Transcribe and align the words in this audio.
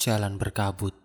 Jalan 0.00 0.40
berkabut. 0.40 0.96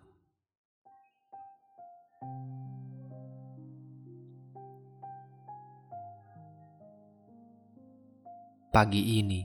Pagi 8.72 9.20
ini, 9.20 9.44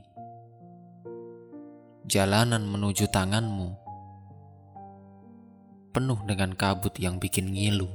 jalanan 2.07 2.63
menuju 2.63 3.11
tanganmu 3.11 3.75
penuh 5.91 6.23
dengan 6.31 6.55
kabut 6.55 6.95
yang 7.03 7.19
bikin 7.19 7.51
ngilu. 7.51 7.91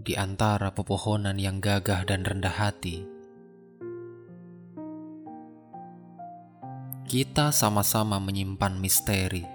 Di 0.00 0.16
antara 0.16 0.72
pepohonan 0.72 1.36
yang 1.36 1.60
gagah 1.60 2.08
dan 2.08 2.24
rendah 2.24 2.56
hati, 2.56 3.15
kita 7.06 7.54
sama-sama 7.54 8.18
menyimpan 8.18 8.82
misteri. 8.82 9.46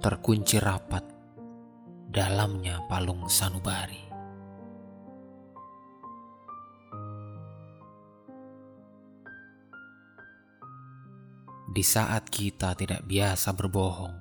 Terkunci 0.00 0.56
rapat 0.56 1.04
dalamnya 2.08 2.80
palung 2.88 3.28
sanubari. 3.28 4.08
Di 11.76 11.84
saat 11.84 12.32
kita 12.32 12.72
tidak 12.72 13.04
biasa 13.04 13.52
berbohong, 13.52 14.16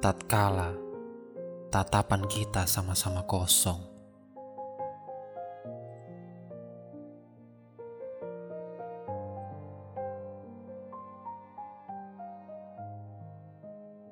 tatkala 0.00 0.89
tatapan 1.70 2.26
kita 2.26 2.66
sama-sama 2.66 3.22
kosong. 3.22 3.78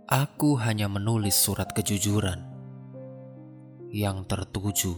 Aku 0.06 0.56
hanya 0.56 0.86
menulis 0.88 1.34
surat 1.34 1.74
kejujuran 1.74 2.40
yang 3.90 4.22
tertuju 4.24 4.94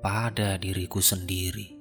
pada 0.00 0.56
diriku 0.56 0.98
sendiri. 0.98 1.78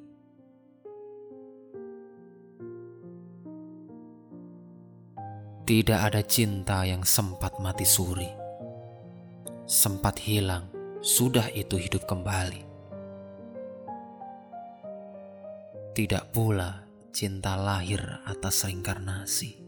Tidak 5.66 6.00
ada 6.04 6.20
cinta 6.22 6.84
yang 6.84 7.08
sempat 7.08 7.58
mati 7.64 7.88
suri, 7.88 8.41
sempat 9.72 10.20
hilang, 10.20 10.68
sudah 11.00 11.48
itu 11.56 11.80
hidup 11.80 12.04
kembali. 12.04 12.68
Tidak 15.96 16.36
pula 16.36 16.84
cinta 17.16 17.56
lahir 17.56 18.04
atas 18.28 18.68
reinkarnasi. 18.68 19.64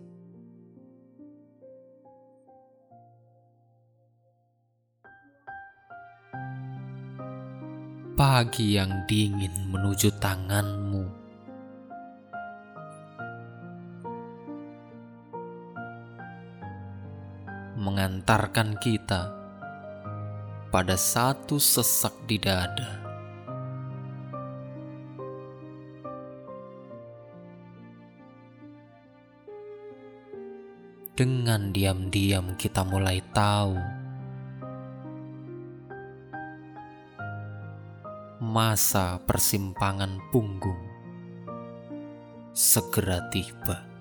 pagi 8.13 8.77
yang 8.77 9.09
dingin 9.09 9.73
menuju 9.73 10.15
tanganmu. 10.21 11.03
Mengantarkan 17.73 18.77
kita 18.77 19.42
pada 20.73 20.97
satu 20.97 21.61
sesak 21.61 22.17
di 22.25 22.41
dada. 22.41 22.97
Dengan 31.13 31.69
diam-diam 31.69 32.57
kita 32.57 32.81
mulai 32.81 33.21
tahu 33.37 33.77
masa 38.41 39.21
persimpangan 39.29 40.17
punggung 40.33 40.81
segera 42.49 43.29
tiba. 43.29 43.92